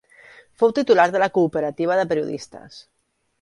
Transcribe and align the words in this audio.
Fou 0.61 0.71
titular 0.79 1.05
de 1.15 1.21
la 1.23 1.27
Cooperativa 1.35 1.99
de 2.01 2.07
Periodistes. 2.15 2.81